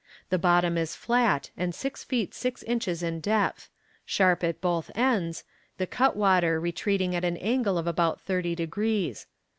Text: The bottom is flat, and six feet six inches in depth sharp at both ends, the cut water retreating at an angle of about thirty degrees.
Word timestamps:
The 0.31 0.39
bottom 0.39 0.79
is 0.79 0.95
flat, 0.95 1.51
and 1.55 1.75
six 1.75 2.03
feet 2.03 2.33
six 2.33 2.63
inches 2.63 3.03
in 3.03 3.19
depth 3.19 3.69
sharp 4.03 4.43
at 4.43 4.59
both 4.59 4.89
ends, 4.95 5.43
the 5.77 5.85
cut 5.85 6.15
water 6.15 6.59
retreating 6.59 7.13
at 7.13 7.23
an 7.23 7.37
angle 7.37 7.77
of 7.77 7.85
about 7.85 8.19
thirty 8.19 8.55
degrees. 8.55 9.27